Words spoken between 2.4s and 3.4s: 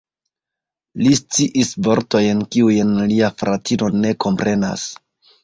kiujn lia